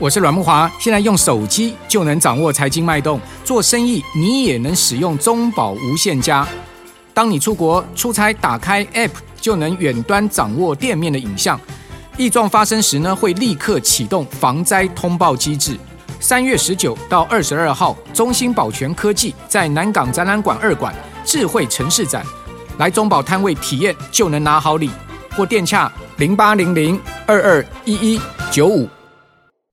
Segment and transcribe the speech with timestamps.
[0.00, 0.68] 我是阮慕华。
[0.78, 6.48] 现在用手机就能掌握财经脉动，做生意你也能使用中保无限家。
[7.12, 11.60] 当你出国出差，打开 App 就能远端掌握店面的影像。
[12.16, 15.78] 异状发生时呢，会立刻启动防灾通报机制。
[16.18, 20.94] 三月十九到二十二号，中兴保全科技在南港展览馆二馆
[21.26, 22.24] 智慧城市展，
[22.78, 24.90] 来中保摊位体验就能拿好礼。
[25.36, 28.20] 或电洽零八零零二二一一
[28.50, 28.88] 九五。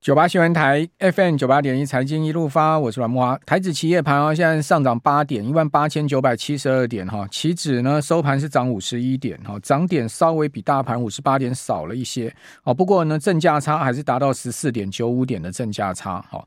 [0.08, 3.38] 九八新闻台 FM 九八点一财经一路发，我是阮慕驊。
[3.46, 7.28] 台指期夜盘哦，现在上涨八点，一万八千九百七十二点哈。
[7.28, 12.74] 期指呢收盘是涨五十一点哈，涨点稍微比大盘五十八点少了一些哦。
[12.74, 16.42] 不过呢，正价差还是达到十四点九五点的正价差哈。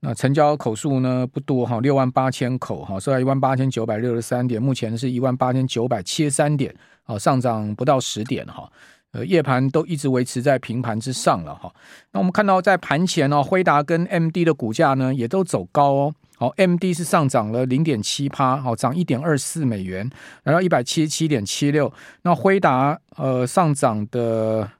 [0.00, 8.70] 那成交口数呢不多哈，六万八千口哈，收在一万八千九百六十三点，目前是一万八千九百七十三点，好，上涨不到十点哈。
[9.12, 11.72] 呃，夜盘都一直维持在平盘之上了哈。
[12.12, 16.14] 那我们看到在盘前哦，辉达跟 MD 的股价呢也都走高哦。
[16.36, 20.10] 好，MD 是上涨了零点七趴，好，涨一点二四美元，
[20.42, 21.90] 来到一百七十七点七六。
[22.22, 24.70] 那辉达呃上涨的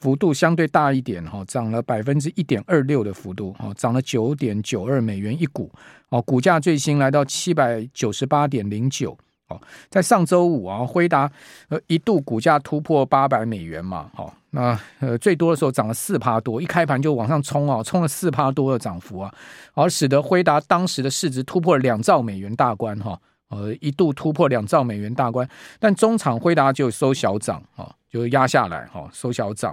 [0.00, 5.70] 幅度相对大一点哈，涨了百分之一点二六的幅度，哈，涨了九点九二美元一股。
[6.08, 9.18] 哦，股价最新来到七百九十八点零九。
[9.48, 11.30] 好，在上周五啊，辉达
[11.68, 19.32] 呃一度股价突破八百美元嘛，好，那呃最多的时候涨了四趴多，一开盘就往上冲啊，冲了四趴多的涨幅啊，
[19.74, 23.16] 而使得辉达当时的市值突破两兆美元大关哈，
[23.48, 29.72] 呃一度突破两兆美元大关，但中场辉达就收小涨啊，就压下来哈，收小涨，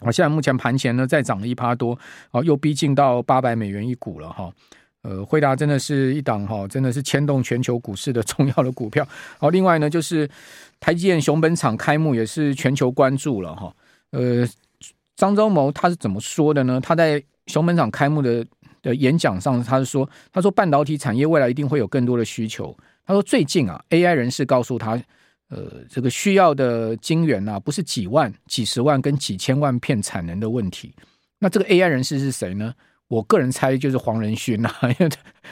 [0.00, 1.98] 啊，现在目前盘前呢再涨了一趴多，
[2.30, 4.52] 啊，又逼近到八百美元一股了哈。
[5.02, 9.06] 呃，辉达真的是一档哈，真的是牵动全球股市的 重要的股票。
[9.38, 10.28] 好，另外呢，就是
[10.78, 13.74] 台积电熊本厂开幕也是全球关注了哈。
[14.10, 14.46] 呃，
[15.16, 16.80] 张忠谋他是怎么说的呢？
[16.80, 18.46] 他在熊本厂开幕的
[18.80, 22.76] 的演讲上，他是说，他说半导体产业未来一定会有更多的需求。
[23.04, 24.92] 他说最近啊，AI 人士告诉他，
[25.48, 30.94] 呃，这个需要的晶圆啊，不是几万、几十万跟几千万片产能的问题。
[31.40, 32.72] 那这个 AI 人士是谁呢？
[33.08, 35.08] 我个人猜就是黄仁勋啊，因为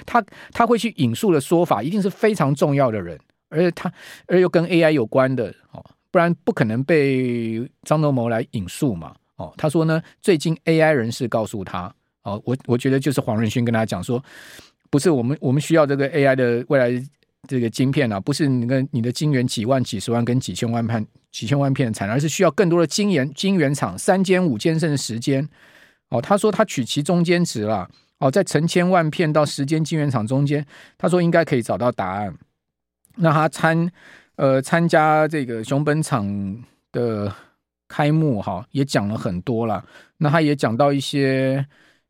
[0.07, 3.19] 他他会去引述的说法一定是非常重要的人，
[3.51, 3.93] 而且他
[4.27, 9.53] 而又跟 AI 有关的哦，不然不可能被张忠谋来引述嘛哦。
[9.59, 14.23] 他说呢，最近 AI 人士告诉他哦，我我觉得就是黄仁勋跟他讲说，
[14.89, 16.91] 不是我们我们需要这个 AI 的未来
[17.47, 25.47] 这个晶片啊，不是你跟你的晶圆几万几十万跟几千万片几千万片的产，而是需要更多的晶圆晶圆厂三间五间甚至十间。
[26.11, 27.89] 哦，他说他取其中间值了。
[28.19, 30.63] 哦，在成千万片到时间晶圆厂中间，
[30.99, 32.37] 他说应该可以找到答案。
[33.17, 33.91] 那他参
[34.37, 36.63] 呃参加这个熊本厂
[36.93, 37.35] 的
[37.89, 39.83] 开幕哈，也讲了很多了。
[40.19, 41.65] 那他也讲到一些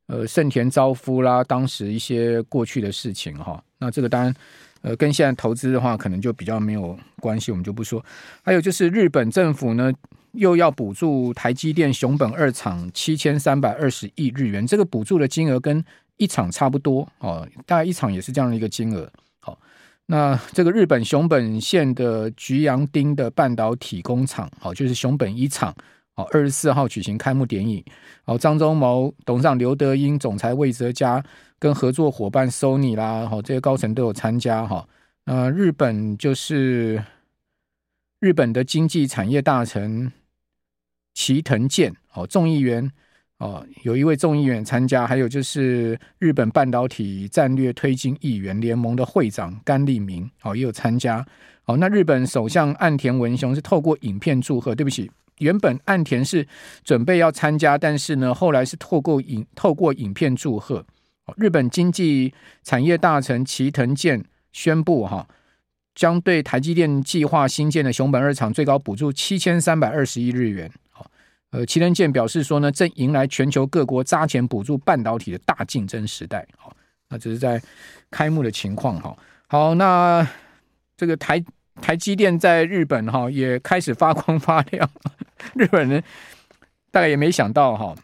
[0.09, 3.63] 呃盛田昭夫啦，当时一些过去的事情哈。
[3.79, 4.35] 那这个当然
[4.83, 8.05] 呃跟现在投资的话，可能就比较没有关系，我们就不说。
[8.43, 9.93] 还有就是日本政府呢。
[10.33, 15.85] 又要补助台积电熊本二厂七千三百二十亿日元，这个补助的金额跟
[16.17, 19.11] 一厂差不多哦，大概一厂也是这样的一个金额。
[19.41, 19.59] 好，
[20.07, 25.75] 那这个日本熊本县的菊阳町的半导体工厂，好，就是熊本一厂，
[26.15, 27.85] 好，二十四号举行开幕典礼。
[28.25, 31.25] 好，张忠谋、董事长刘德英、总裁魏哲嘉
[31.59, 34.87] 跟合作伙伴 Sony 啦，好，这些高层都有参加哈。
[35.25, 37.03] 呃，日本就是
[38.21, 40.13] 日本的经济产业大臣。
[41.15, 42.91] 齐藤健哦，众议员
[43.39, 51.25] 哦，有一位众议员参加，还有就是日本半导体战略推进议员联盟的会长甘利明哦，也有参加。
[51.67, 54.75] 哦，那日本首相岸田文雄是透过影片祝贺。
[54.75, 56.47] 对不起，原本岸田是
[56.85, 60.85] 准备要参加，但是呢，后来是透过影透过影片祝贺。
[61.37, 62.35] 日本经济
[62.65, 65.29] 产业大臣齐藤健宣布哈，
[65.95, 70.71] 将对台积电计划新建的熊本二厂最高补助七千三百二十亿日元。
[71.51, 76.47] 呃，齐藤健表示说呢，正迎来全球各国砸钱补助半导体的大竞争时代。
[76.57, 76.73] 好，
[77.09, 77.61] 那这是在
[78.09, 79.01] 开幕的情况。
[79.01, 79.17] 哈，
[79.49, 80.25] 好，那
[80.97, 81.43] 这个台
[81.81, 84.89] 台积电在日本哈也开始发光发亮。
[85.55, 86.01] 日本人
[86.93, 87.97] 大概也没想到哈，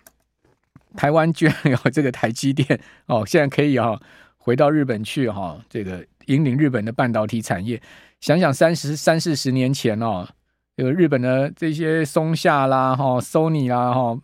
[0.97, 4.01] 台湾居然有这个台积电哦，现在可以哈
[4.39, 7.81] 回到日本去哈，这个引领日本的半导体产业。
[8.21, 10.29] 想想三十三四十年前哦。
[10.77, 14.19] 有日本的这些松下啦、哈 Sony 啦、哈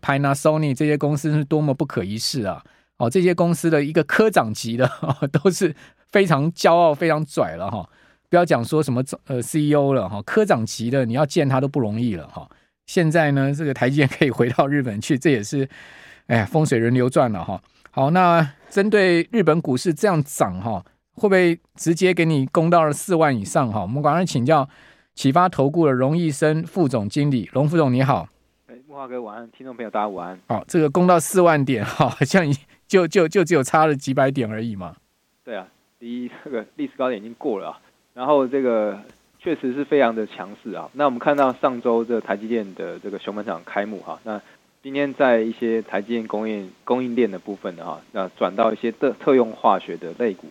[0.00, 2.64] Panasonic 这些公司是多么不可一世啊！
[2.96, 4.90] 哦，这些公司的一个科长级的
[5.30, 5.74] 都是
[6.10, 7.86] 非常骄傲、非常拽了哈。
[8.30, 12.48] 不要讲说什么呃 CEO 了哈，科长级的你要见他都不容易了哈。
[12.86, 15.68] 现在呢，这个台积电可以回到日本去，这也是
[16.26, 17.60] 哎呀，风水轮流转了哈。
[17.90, 20.82] 好，那针对日本股市这样涨哈，
[21.14, 23.82] 会不会直接给你攻到了四万以上哈？
[23.82, 24.68] 我们赶快请教
[25.18, 28.28] 启发投顾的荣毅生副总经理，荣副总你好。
[28.68, 30.38] 哎，木华哥晚安，听众朋友大家晚安。
[30.46, 32.46] 好，这个攻到四万点哈，好像
[32.86, 34.94] 就就就只有差了几百点而已嘛。
[35.44, 35.66] 对啊，
[35.98, 37.80] 离这个历史高点已经过了啊，
[38.14, 38.96] 然后这个。
[39.40, 40.90] 确实是非常的强势啊！
[40.94, 44.38] 那我们看到上周这个台积电的这个熊本场开幕哈，那
[44.82, 50.48] 今天在一些台积电供应供应链的部分的哈，那转到一些特特用化学的类股，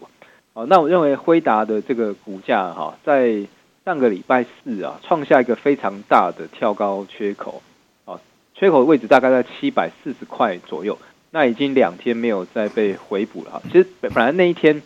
[0.54, 3.46] 哦，那我认为辉达的这个股价哈，在
[3.88, 7.62] 上个礼拜四啊，创下一个非常大的跳高缺口，
[8.04, 8.20] 啊，
[8.54, 11.00] 缺口的位置大概在七百四十块左右，
[11.32, 13.62] 那已经两天没有再被回补了哈。
[13.72, 14.82] 其实本来那一天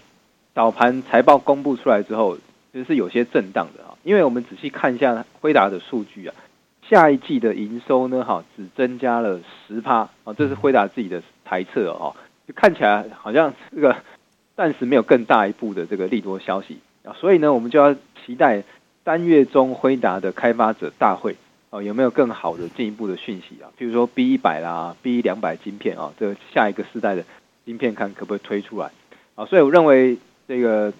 [0.53, 2.38] 早盘财报公布出来之后，
[2.71, 3.98] 其实是有些震荡的啊。
[4.03, 6.36] 因为我们仔细看一下辉达的数据啊，
[6.88, 12.15] 下一季的营收呢，哈，只增加了十趴啊，这是辉达自己的猜测哦，
[12.48, 13.95] 就看起来好像这个
[14.56, 18.62] 暂时没有更大一步的这个利多消息啊，所以呢，我们就要期待
[19.03, 21.36] 三月中辉达的开发者大会
[21.69, 23.71] 啊，有没有更好的进一步的讯息啊？
[23.77, 27.24] 譬如说 B 一百啦，B 两百晶片啊，这下一个世代的
[27.65, 28.92] 晶片看可不可以推出来
[29.36, 29.45] 啊？
[29.45, 30.18] 所以我认为
[30.48, 30.94] 这个。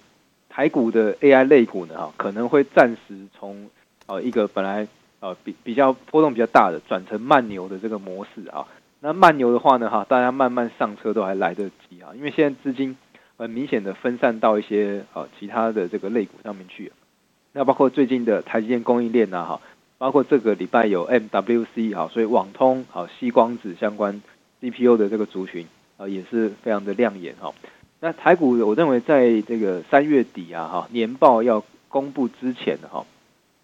[0.54, 3.70] 台股的 AI 类股呢，哈，可能会暂时从
[4.04, 4.86] 呃一个本来
[5.20, 8.68] 呃比比较波动比较大的，转成慢牛的这个模式啊。
[9.00, 12.94] 那慢牛的话呢，哈，大家慢慢上车都还来得及啊，因为现在资金
[13.38, 16.92] 很明显的分散到一些呃其他的这个类股上面去。
[17.52, 19.60] 那包括最近的台积电供应链呐，哈，
[19.98, 24.22] 包括这个礼拜有 MWC 哈，所以网通好、矽光子相关
[24.60, 25.66] CPU 的这个族群
[25.96, 27.52] 啊，也是非常的亮眼哈。
[28.00, 33.04] 那台股，我认为在这个三月底啊，哈，年报要公布之前的哈，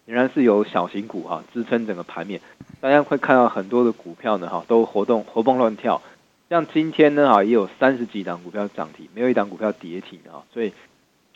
[0.05, 2.39] 仍然是有小型股哈支撑整个盘面。
[2.79, 6.01] 大家会看到很多的股票呢，哈，都活动活蹦乱跳。
[6.49, 10.45] 像今天呢，哈，也有三十几档股票涨停，没有一档股票跌停啊。
[10.53, 10.71] 所以，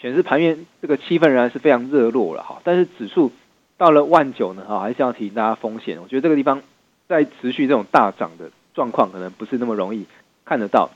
[0.03, 2.59] 显示盘面这个气氛仍然是非常热络了哈。
[2.65, 3.31] 但是指数
[3.77, 5.97] 到了万九呢，哈，还是要提醒大家风险。
[6.01, 6.61] 我觉得这个地方
[7.07, 10.05] 在持续这种大涨的状况，可能不是那么容易
[10.43, 10.89] 看得到。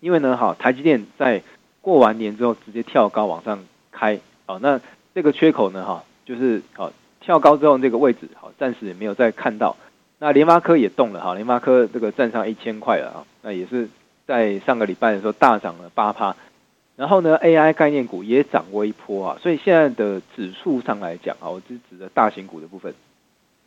[0.00, 1.42] 因为呢，哈，台积电在
[1.80, 3.58] 过完年之后直接跳高往上
[3.90, 4.78] 开，好，那
[5.14, 9.74] 这个缺口呢，哈，就是好跳高之后这个位置，好，暂时也没有再看到。
[10.18, 13.88] 那联发科也动了，哈，联发科这个站上一千块了啊，那也是
[14.26, 16.36] 在上个礼拜的时候大涨了八趴。
[16.96, 22.94] 然后呢，AI 概念股也涨过一波啊，所以现在的指数上来讲啊，我是指的大型股的部分，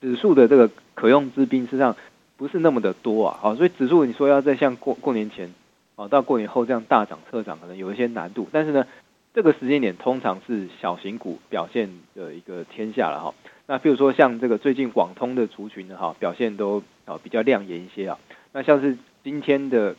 [0.02, 1.96] 指数的这个可用之兵实际上
[2.38, 5.54] 不是那么的多啊，好，所以指数你说要再像过过年前。
[5.98, 8.86] 啊，到过年后这样大涨特涨可能有一些难度，但是呢，
[9.34, 13.34] 这个时间点通常是小型股表现的一个天下了哈。
[13.66, 18.20] 那比如说像这个最近网通的族群呢哈，表现都啊比较亮眼一些啊。
[18.52, 19.96] 那像是今天的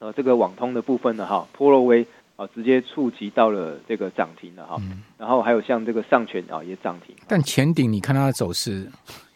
[0.00, 2.04] 呃这个网通的部分呢哈，波若威
[2.40, 4.80] 啊直接触及到了这个涨停了哈。
[5.18, 7.14] 然后还有像这个上权啊也涨停。
[7.28, 8.90] 但前顶你看它的走势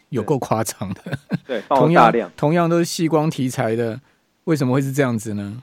[0.09, 1.01] 有够夸张的，
[1.45, 3.99] 对， 同样同样都是矽光题材的，
[4.45, 5.61] 为什么会是这样子呢？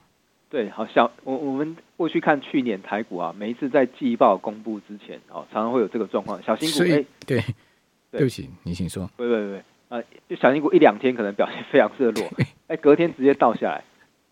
[0.49, 6.43] 对，好，小我我们过去看去年台股啊，每一次在季报公布之前，哦，常常会有这个状况。
[6.43, 7.45] 小心股，哎，对，对，
[8.11, 9.11] 对不起，你请说。
[9.17, 12.31] 对对对，呃，就小心股一两天可能表现非常热络，
[12.69, 13.83] 哎，隔天直接倒下来。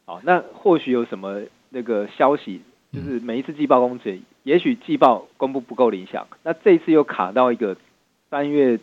[0.04, 1.40] 好，那或许有什么
[1.70, 2.60] 那个消息，
[2.92, 4.10] 就是每一次季报公布，
[4.42, 7.76] 也许季报公布不够理想，那这一次又卡到一个
[8.30, 8.78] 三月、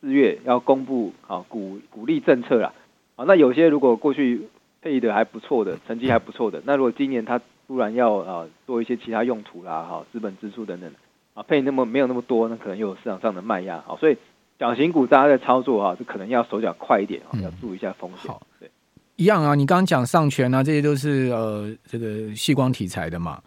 [0.00, 2.72] 四月要公布啊，鼓鼓励政策啦，
[3.16, 4.48] 啊，那有些如果过去。
[4.84, 6.60] 配的还不错的，成绩还不错的。
[6.66, 10.90] 那如果今年他突然要啊做一些其他用途啦，哈，资本支出等等
[11.34, 13.80] 啊，配那么没有那么多，那可能又有市场上的卖压。
[13.86, 14.16] 好，所以
[14.58, 18.28] 小型股大家在操作啊，就可能要手脚快一点啊，要注意一下风险。
[18.28, 18.68] 好，对，
[19.14, 19.54] 一样啊。
[19.54, 23.40] 你刚刚讲上权啊，这些都是呃这个细光题材的嘛。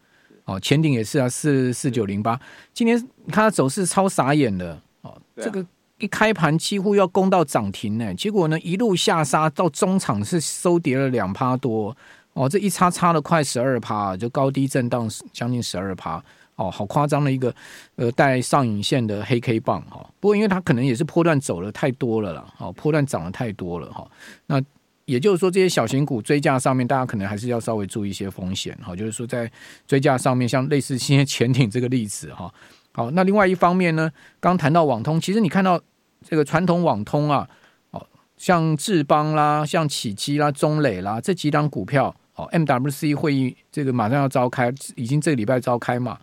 [0.46, 2.40] 哦，前顶也是啊，四四九零八。
[2.74, 5.66] 今天它走势超傻眼的哦，这个。
[5.98, 11.96] 一开盘几乎要攻到涨停呢，结果呢一路下杀到中场是收跌了两趴多
[12.34, 16.22] 哦，这一差差了快十二趴，就高低震荡将近十二趴
[16.58, 17.56] 哦，好夸张的一个
[17.96, 20.06] 呃带上影线的黑 K 棒哈。
[20.20, 24.06] 不过因为它可能也是波段走了太多了啦，哦，波段涨了太多了哈。
[24.48, 24.62] 那
[25.06, 28.96] 也就是说这些小型股追价上面，大家可能还是要稍微注意一些风险哈。
[28.96, 29.50] 就是说在
[29.88, 32.54] 追价上面，像类似现在潜艇这个例子哈。
[32.92, 35.80] 好，那另外一方面呢，刚谈到网通，其实你看到
[36.28, 37.48] 这个传统网通啊，
[37.92, 38.08] 哦，
[38.38, 46.18] 像智邦啦、像启基啦、中磊啦这几档股票，哦，MWC 会议这个马上要召开，已经这个礼拜召开嘛，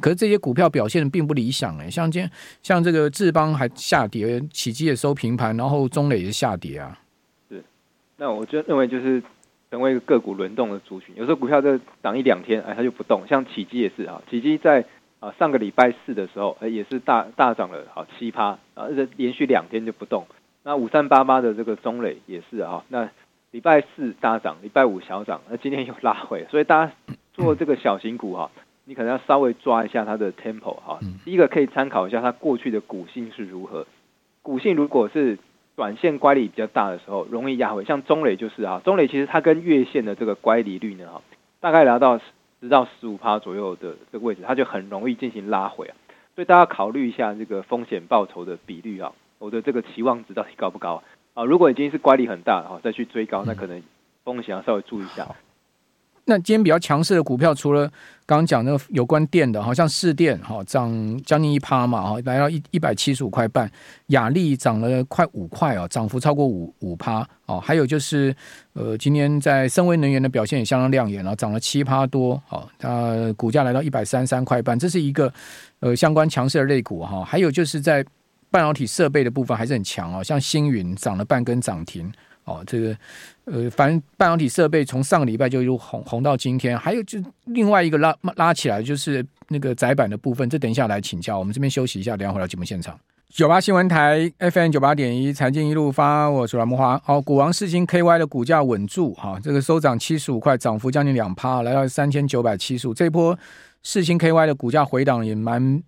[0.00, 2.28] 可是这些股票表现的并不理想诶，像今
[2.62, 6.98] 像这个智邦还下跌，启基也收平盘，然后中磊也下跌啊。
[8.16, 9.22] 是，那我就认为就是。
[9.70, 11.16] 成为一个个股轮动的族群。
[11.16, 13.26] 有时候股票就涨一两天，哎，它就不动。
[13.26, 14.84] 像起基也是啊，起基在
[15.18, 20.28] 啊上个礼拜四的时候，哎，也是大大涨了好七趴啊，连续两天就不动。
[20.62, 23.10] 那五三八八的这个中磊也是啊，那
[23.50, 26.92] 礼拜四大涨，礼拜五小涨，那今天又拉回，所以大家
[27.32, 28.48] 做这个小型股哈，
[28.84, 31.00] 你可能要稍微抓一下它的 tempo 哈。
[31.24, 33.84] 第一个可以参考一下它过去的股性是如何，
[34.40, 35.36] 股性如果是。
[35.76, 37.84] 短线乖离比较大的时候，容易压回。
[37.84, 41.22] 像中磊就是啊，中磊其实它跟月线的这个乖离率呢，哈，
[41.60, 42.18] 大概达到
[42.60, 45.96] 十到十五趴左右的这个位置，它就很容易进行拉回啊。
[46.34, 51.02] 所以大家考虑一下这个风险报酬的比率啊，我的这个期望值到底高不高
[51.34, 51.44] 啊？
[51.44, 53.82] 如果已经是乖离很大哈，再去追高，那可能
[54.24, 55.26] 风险要稍微注意一下。
[56.26, 57.86] 那今天比较强势的股票，除了
[58.24, 60.90] 刚刚讲那个有关电的，好像市电哈涨
[61.22, 63.70] 将近一趴嘛，哈来到一一百七十五块半，
[64.06, 67.60] 雅力涨了快五块哦，涨幅超过五五趴哦。
[67.60, 68.34] 还有就是
[68.72, 75.30] 呃，今天在森威能源的表现也相当亮眼了，涨了七趴多，好，它股价来到一百三十三块半，这是一个
[75.80, 77.22] 呃相关强势的类股哈。
[77.22, 78.02] 还有就是在
[78.50, 82.10] 半导体设备的部分还是很强哦，像星云涨了半根涨停。
[82.44, 82.96] 哦，这个
[83.44, 91.38] 呃，反正半导体设备从上个礼拜就一路红红到今天，还有就另外一个拉拉起来就是那个窄板的部分，这等一下来请教。
[91.38, 92.98] 我们这边休息一下，等下回到节目现场。
[93.30, 97.00] 九八新闻台 FM 九八点一财经一路发，我是蓝慕驊。
[97.02, 102.94] 好，股王世芯 KY 的股价稳住，哈，这个收涨七十五块，涨幅将近两趴，来到三千九百七十五。
[102.94, 103.36] 这波
[103.82, 105.82] 世芯 KY 的股价回档也蛮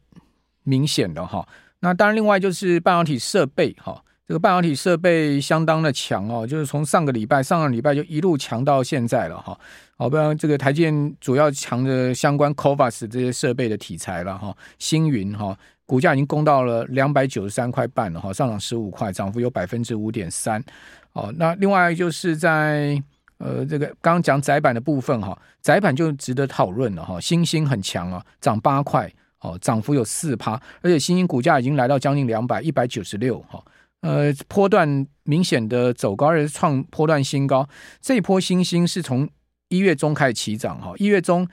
[0.65, 1.47] 明显的哈。
[1.81, 4.03] 那当然，另外就是半导体设备哈。
[4.27, 9.57] 这个半导体设备相当的强哦，就是从上个礼拜、上个礼拜就一路强到现在了哈。
[9.97, 14.53] 好，不然这个台积电主要强的相关 CoWoS 这些设备的题材了哈。
[14.81, 15.57] 星云哈，
[15.87, 20.61] 股价已经攻到了两百九十三块半了哈，上涨十五块，涨幅有百分之五点三。
[21.13, 23.01] 哦，那另外就是在
[23.39, 27.21] 呃这个刚刚讲窄板的部分哈，窄板就值得讨论了哈。
[27.21, 33.63] 星星很强啊，涨八块哦，涨幅有四趴，而且星星股价已经来到将近两百，一百九十六哈。
[34.03, 37.69] 呃，波段明显的走高，而是创波段新高。
[38.01, 39.29] 这一波新兴是从
[39.69, 41.49] 一月中开始起涨哈，一月中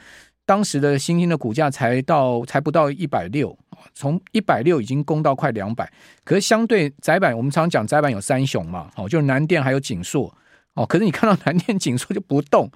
[0.46, 3.58] 当时的新兴的股价才到才不到一百六，
[3.94, 5.92] 从一百六已经攻到快两百。
[6.24, 10.32] 可是相对窄板，我们常讲窄板有三雄嘛，哦，就是南电还有景硕
[10.76, 10.86] 哦。
[10.86, 12.70] 可是你看到南电、景硕就不动。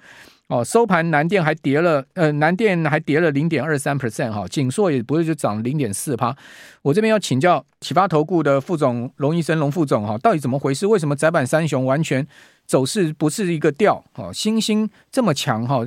[0.48, 6.34] 哦，收盘南电还跌了，呃，南电还跌了零点二三 percent 哈，景硕也不是就涨零点四趴。
[6.82, 10.88] 我这边要请教启发投顾的副总龙医生龙副总哈，到底怎么回事？
[10.88, 12.26] 为什么窄板三雄完全
[12.66, 14.06] 走势不是一个调？
[14.16, 15.86] 哦，欣兴这么强哈，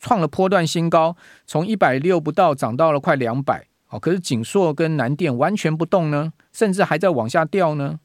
[0.00, 8.00] 创了波段新高，从一百六不到涨到了快两百，哦，可是景硕跟南电完全不动呢，甚至还在往下掉呢。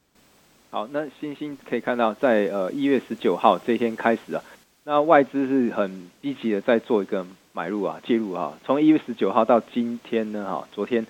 [0.70, 4.44] 好，那星星可以看到在呃一月十九号这一天开始啊。
[4.88, 8.54] 那外资是很积极的在做一个买入啊，介入啊。
[8.64, 11.08] 从一月十九号到今天呢，哈，昨天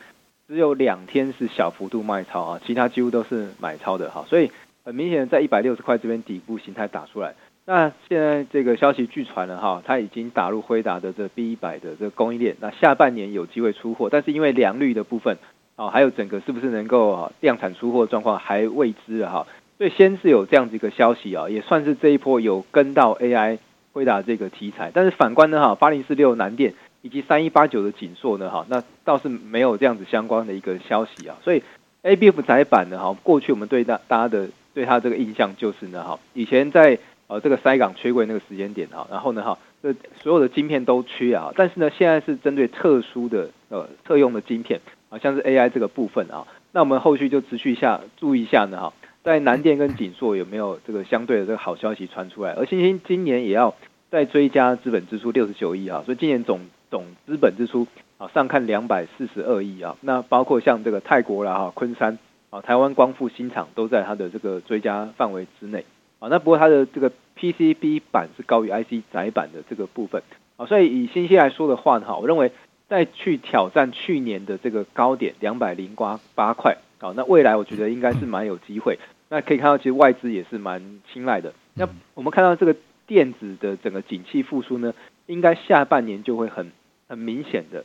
[0.47, 4.23] 只有两天是小幅度卖超啊，其他几乎都是买超的哈。
[4.29, 4.49] 所以
[4.85, 7.35] 很明显的，在一百六十块这边底部形态打出来。
[7.65, 15.37] 那现在这个消息据传了哈，它已经打入辉达的这 B 一百的这个供应链，那下半年有机会出货，但是因为良率的部分
[15.75, 19.47] 啊，还有整个是不是能够量产出货状况还未知啊哈。
[19.77, 23.57] 所以先是有这样子一个消息啊，也算是这一波有跟到 AI
[23.91, 24.89] 回答这个题材。
[24.93, 31.35] 但是反观呢哈，八零四六南电以及三一八九的景硕呢哈，那倒是没有这样子相关的一个消息啊。
[31.43, 31.61] 所以
[32.03, 44.79] ABF 窄板呢哈，过去我们对大大家的对它这个印象就是呢哈，以前在呃这个塞港缺柜那个时间点哈，然后呢哈，这所有的晶片都缺啊，但是呢现在是针对特殊的呃特用的晶片
[45.09, 48.93] 啊，像是 AI 这个部分啊，那我们后续就持续一下注意一下呢哈。
[49.25, 52.51] 在南电跟景硕有没有这个相对的这个好消息传出来？
[52.51, 53.73] 而星星今年也要
[54.11, 56.59] 再追加资本支出六十九亿啊，所以今年总
[56.91, 57.87] 总资本支出
[58.19, 59.97] 啊上看两百四十二亿啊。
[60.01, 62.19] 那包括像这个泰国啦哈、昆山
[62.51, 65.83] 啊、台湾光复新厂都在它的这个追加范围之内
[66.19, 66.27] 啊。
[66.29, 70.21] 那不过它的这个 PCB 板是高于 IC 窄板的这个部分
[70.57, 72.51] 啊，所以以星星来说的话呢，哈，我认为
[72.87, 78.99] 再去挑战去年的这个高点两百零八八块啊，那未来我觉得应该是蛮有机会。
[79.29, 81.53] 那可以看到，其实外资也是蛮青睐的。
[81.73, 82.75] 那我们看到这个
[83.07, 84.93] 电子的整个景气复苏呢，
[85.25, 86.71] 应该下半年就会很
[87.07, 87.83] 很明显的。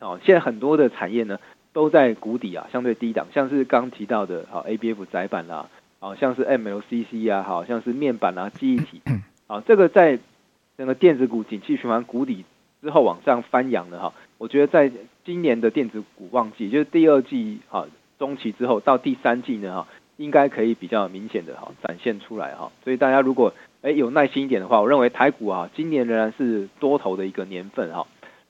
[0.00, 1.38] 哦，现在很多的产业呢
[1.72, 5.68] 都在谷底啊，相对低档，像是刚提到的，好 ABF 窄板啦，
[5.98, 9.02] 好像是 MLCC 啊，好像是面板啊，记忆体，
[9.46, 10.18] 啊， 这个在
[10.78, 12.46] 整个电子股景气循环谷底
[12.80, 14.90] 之后往上翻扬的哈，我觉得在
[15.24, 17.86] 今年的电子股旺季，就是第二季哈
[18.18, 19.86] 中期之后到第三季呢哈。
[20.20, 28.06] 应该可以比较明显的哈展现出来哈，所以大家如果哎有耐心一点的话，我认为台股啊今年仍然是多头的一个年份哈。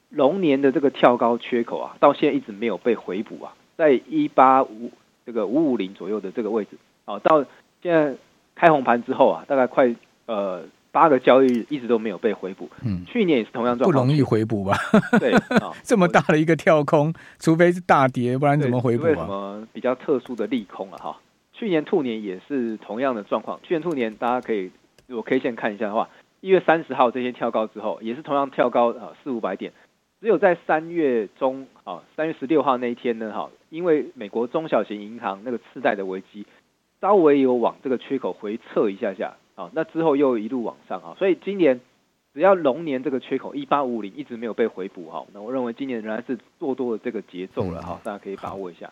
[0.08, 4.90] 龙年的这个跳高缺口啊，到现在一直没有被回补啊，在一八五
[5.24, 6.70] 这个五五零左右的这个位置
[7.04, 7.44] 啊，到
[7.82, 8.14] 现在
[8.56, 9.94] 开红盘之后啊，大概快
[10.26, 10.64] 呃。
[10.92, 14.76] 八个交易日一直都没有被回补，嗯，去年也是同样状况，不容易回补吧？
[15.20, 15.32] 对，
[15.84, 19.14] 这么大的一个跳空，除非是大跌，不然怎么回补啊？
[19.14, 21.16] 什么比较特殊的利空了哈？
[21.60, 24.70] 去年兔年也是同样的状况，去年兔年大家可以
[25.06, 26.08] 如果 K 线看一下的话，
[26.40, 29.70] 一月三十号这些跳高之后，也是同样跳高啊四五百点，
[30.22, 36.46] 只有在三月中啊三月十六号那一天呢哈，因为美国中小型银行那个次贷的危机，
[37.02, 39.36] 稍微有往这个缺口回撤一下下。
[39.56, 41.78] 啊，那之后又一路往上啊，所以今年
[42.32, 48.90] 只要龙年这个缺口一八五零一直没有被回补哈，那我认为今年仍然是做多的这个节奏了哈，大家可以把握一下。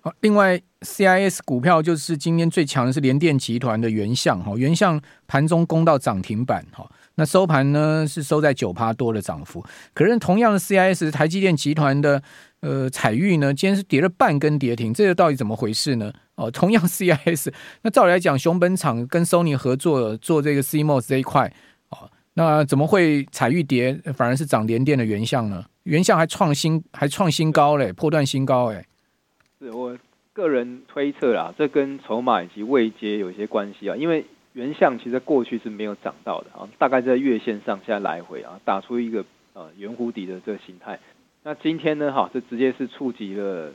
[0.00, 12.22] 好，另外 CIS 股票就是今天最强的是联电集团的原相哈，原相盘中攻到涨停板哈，那收盘呢是收在九趴多的涨幅，可是同样的 CIS 台积电集团的。
[12.62, 16.12] 呃，彩玉呢，今天是跌了半根跌停，这个到底怎么回事呢？
[16.36, 21.52] 哦，同样 CIS，那照理来讲，熊本厂跟 Sony 合作做这个 CMOS 这一块，
[21.88, 25.64] 哦，那怎么会彩玉跌，反而是涨联电的原相呢？
[25.82, 28.86] 原相还创新，还创新高嘞，破断新高哎。
[29.62, 29.96] 是我
[30.32, 40.98] 个人推测啦，这跟筹码以及位阶有一些关系啊，因为原相其实过去是没有涨到的啊，大概在月线上下来回啊，打出一个呃圆弧底的这个形态。
[41.44, 43.70] 那今天呢，哈，这直接是触及了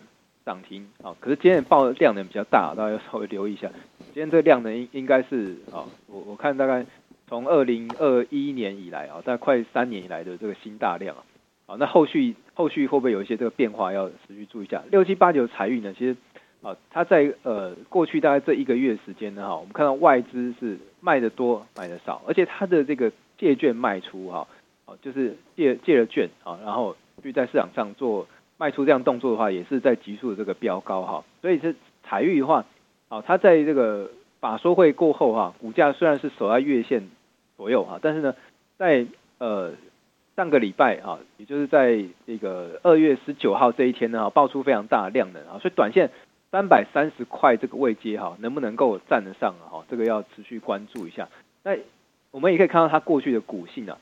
[0.46, 1.15] 涨停啊。
[1.22, 3.72] 可是今天报的量能比较大，大家要稍微留意一下。
[4.13, 6.86] 今天这个量能应应该是啊，我我看大概
[7.29, 11.24] 从二零二一年以来啊，大概快三年以来的这个新大量啊。
[11.65, 14.84] 好，那后续后续会不会有一些这个变化，要持续注意一下。
[14.90, 16.18] 六七八九财运呢，其实
[16.64, 24.48] 啊，它在呃过去大概这一个月时间呢，哈，我们看到外资是卖的多，买的少，而且它的这个借券卖出哈，
[24.86, 26.96] 啊，就是借借了券啊，然后。
[27.24, 28.28] 去在市场上做
[28.58, 32.64] 卖出这样动作的话，也是在急速的这个飙高哈，所以是财运的话，
[33.10, 37.10] 啊，它在这个法说会过后哈，股价虽然是守在月线
[37.58, 38.36] 左右哈，但是呢，
[38.77, 39.08] 在
[39.40, 39.72] 呃
[40.38, 46.12] 上个礼拜啊，也就是在这个二月十九号这一天呢，哈，爆出非常大的量能啊，所以短线
[46.52, 49.66] 三百三十块这个位阶哈，能不能够站得上啊？
[49.68, 51.28] 哈，这个要持续关注一下。
[51.64, 51.76] 那
[52.30, 53.98] 我们也可以看到它过去的股性啊，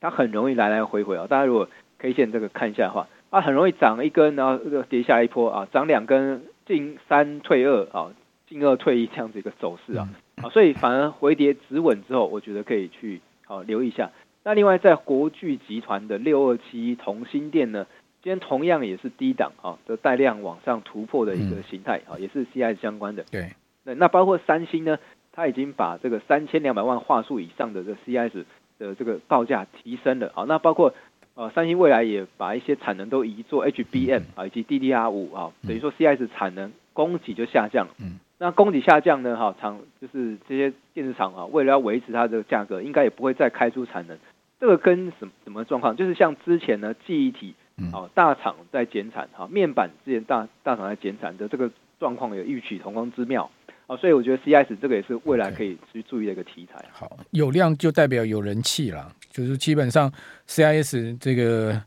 [0.00, 8.10] 它很容易来来回回啊，大家如果 K 线这个看一下的话，啊，很容易涨一根，然后这个跌下一波啊，涨两根进三退二啊，
[8.48, 10.08] 进二退一这样子一个走势啊，
[10.42, 14.10] 啊，所以反而回跌止稳之后，我觉得可以去好留意一下。
[14.44, 17.86] 那另外在国巨集团的六二七同心店呢，
[18.22, 23.24] 今天同样也是低档啊，的带量往上突破的一个形态啊，也是 CIS 相关的。
[23.30, 23.52] 对，
[23.84, 24.98] 那那包括三星呢，
[25.32, 28.44] 它已经把这个三千两百万画素以上的这 CIS
[28.78, 30.94] 的这个报价提升了啊，那包括。
[31.34, 37.94] 呃，三星未来也把一些产能都移做 HBM 啊，以及 DDR 五啊，等于说 CIS 产能供给就下降了。
[38.00, 44.16] 嗯，那供给下降呢，哈，厂就是这些电子厂啊，为了要维持它的价格，应该也不会再开出产能。
[44.60, 45.96] 这个跟什么什么状况？
[45.96, 47.54] 就是像之前呢，记忆体
[47.92, 53.50] 啊大厂在减产，哈，面板之前大大厂在减产的这个状况有异曲同工之妙。
[53.88, 56.84] 啊，所以我觉得 CIS 这个也是未来可以去注意的一个题材。
[56.92, 60.12] 好，有量就代表有人气了，就是基本上
[60.46, 61.82] CIS 这个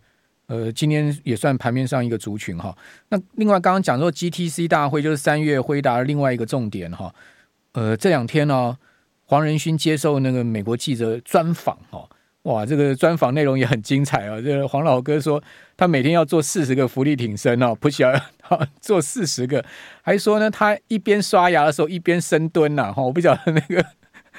[0.52, 2.78] 呃，今天也算盘面上一个族群哈。
[3.08, 7.16] 那另外刚刚讲说 GTC 大会就是三月辉达的另外一个重点哈。
[7.72, 8.78] 呃，这两天呢，
[9.24, 12.06] 黄仁勋接受那个美国记者专访哈。
[12.42, 14.42] 哇，这个专访内容也很精彩啊！
[14.42, 15.42] 这个黄老哥说，
[15.78, 18.12] 他每天要做四十个伏地挺身哦，不需要
[18.82, 19.64] 做四十个，
[20.02, 22.92] 还说呢，他一边刷牙的时候一边深蹲呐。
[22.92, 23.86] 哈，我不晓得那个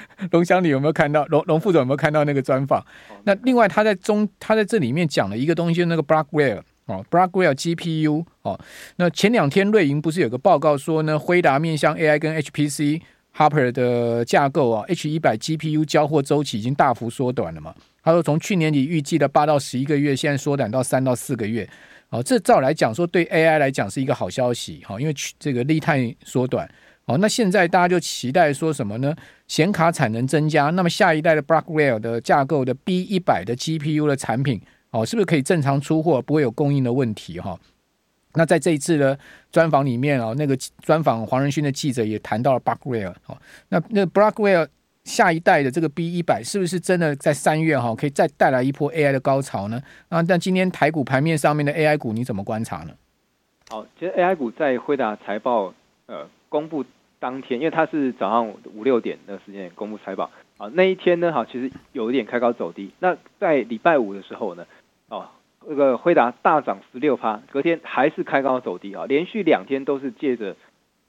[0.31, 2.85] 龙祥你有没有看到，龙龙副总有没有看到那个专访？
[3.23, 8.59] 那另外他在中，他在这里面讲了一个东西，就是那个 Blackwell 哦，Blackwell GPU 哦。
[8.97, 13.01] 那前两天瑞银不是有个报告说呢，辉达面向 AI 跟 HPC
[13.35, 17.73] Hopper 的架构啊，H 一百 GPU 交货周期已经大幅缩短了嘛。
[18.03, 21.67] 他说，从去年底预计的八到十一个月，现在缩短到三到四个月。
[22.09, 24.83] 哦，这照来讲说，对 AI 来讲是一个好消息。
[24.85, 26.69] 哈，因为这个 lead time 缩短。
[27.05, 29.15] 哦，那现在大家就期待说什么呢？
[29.47, 34.61] 显卡产能增加，那么下一代的 Blackwell 的架构的 B 一百的 GPU 的产品，
[34.91, 37.39] 哦，是不是可以正常出货，不会有供应的问题？
[37.39, 37.59] 哈，
[38.33, 39.17] 那在这一次的
[39.51, 43.13] 专访里面啊，那个专访黄仁勋的记者也谈到了 Blackwell。
[43.27, 43.37] 哦，
[43.69, 44.67] 那那 Blackwell。
[45.03, 49.77] 下一代的这个 B 一百是不是真的在三月哈可以再带来一波 AI 的高潮呢？
[50.07, 52.93] 啊，但今天台股盘面上面的 AI 股你怎么观察呢？
[53.67, 55.73] 好，其实 AI 股在辉达财报
[56.05, 56.85] 呃公布
[57.17, 62.91] 当天，因为它是早上五六点的时间公布财报啊，那一天呢，哈，其实有一点开高走低。
[62.99, 64.67] 那在礼拜五的时候呢，
[65.09, 65.29] 哦，
[65.65, 70.55] 那个辉达大涨十六趴，隔天还是开高走低啊，连续两天都是借着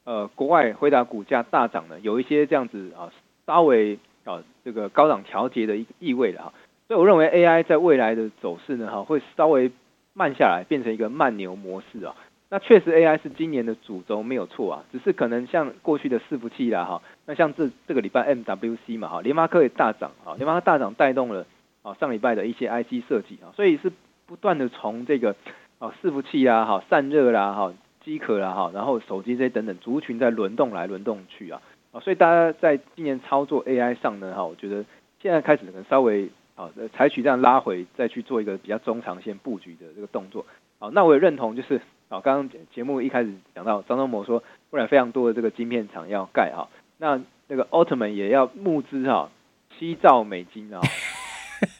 [0.05, 3.13] 呃国外辉达股价大涨呢，有一些这样子啊，
[3.45, 6.55] 稍微啊这个高档调节的一个意味的哈。
[6.89, 9.71] 所以我认为 AI 在未来的走势呢，哈，会稍微
[10.15, 12.17] 慢下来，变成一个慢牛模式啊。
[12.55, 21.45] 那确实 AI 是今年的主轴没有错啊，只是可能像过去的伺服器啦哈，那像这这个礼拜 MWC 嘛哈，联发科也大涨啊，联发科大涨带动了
[21.83, 23.91] 啊上礼拜的一些 IC 设计啊，所以是
[24.27, 25.35] 不断的从这个
[25.81, 34.85] 啊伺服器啊哈散热啦哈机壳啦哈，然后手机这些等等族群在轮动来轮动去啊啊，所以大家在今年操作 AI 上呢哈，我觉得
[35.21, 40.47] 现在开始可能稍微啊采取这样拉回，再去做一个比较中长线布局的这个动作。
[40.79, 49.31] 好，那我也认同，就是啊，刚刚节目一开始讲到张忠谋说，未来非常多的这个晶片厂要盖哈，那那个奥特曼也要募资哈，
[49.77, 50.81] 七兆美金啊，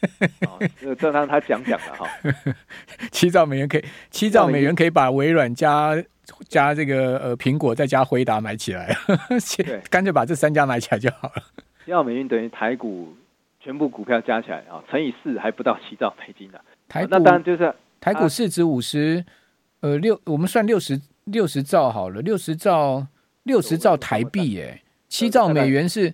[0.79, 2.07] 这个这让他讲讲了哈，
[3.11, 5.95] 七兆美元可以，七兆美元可以把微软加
[6.47, 8.95] 加这个呃苹果再加辉达买起来，
[9.63, 11.43] 对，干脆把这三家买起来就好了。
[11.85, 13.15] 七兆美元等于台股
[13.59, 17.73] 全部股票加起来啊，乘以四还不到七兆美金呢，台股那当然就是。
[18.01, 19.25] 台股市值五十，
[19.81, 23.05] 呃六，我们算六十六十兆好了，六十兆
[23.43, 26.13] 六十兆台币耶，七兆美元是，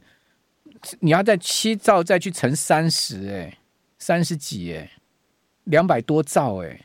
[1.00, 3.58] 你要在七兆再去乘三十哎，
[3.98, 4.92] 三十几哎，
[5.66, 6.82] 两百多兆哎，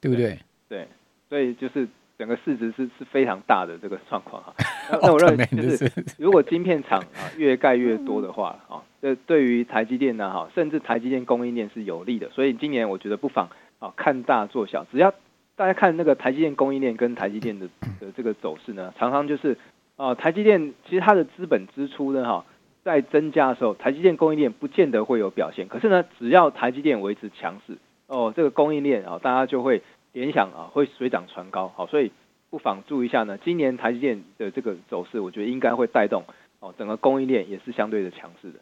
[0.00, 0.38] 对不对？
[0.68, 0.88] 对，
[1.28, 1.86] 所以就是
[2.18, 4.54] 整个市值是是非常大的这个状况哈。
[5.00, 13.48] 那我认为就是， 如果晶片厂啊越盖越多的话啊，这对于台积电呢哈，甚至台积电供应链是有利的，所以今年我觉得不妨。
[13.78, 15.14] 啊，看大做小，只要
[15.58, 17.66] 大家看那个台积电供应链跟台积电的
[18.00, 19.58] 的这个走势呢，常常就是
[19.96, 22.44] 啊，台积电其实它的资本支出呢，哈，
[22.84, 25.66] 在增加的时候，台积电供应链不见得会有表现。
[25.66, 31.72] 可是呢，只要台积电维持强势，哦，这个供应链啊，大家就会联想啊，会水涨船高。
[31.74, 32.12] 好，所以
[32.50, 36.22] 不妨注意一下呢，今年台积电的这个走势，我觉得应该会带动
[36.60, 38.60] 哦，整个供应链也是相对的强势的。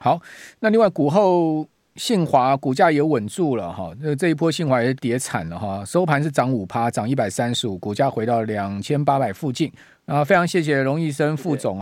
[0.00, 0.18] 好，
[0.60, 1.68] 那另外股后。
[1.98, 9.70] 信华股价也稳住了哈，那这一波信华也跌惨了哈，收盘是涨五趴，涨一百三十五，股价回到两千八百附近。
[10.06, 11.76] 啊，非常谢谢龙易生副总。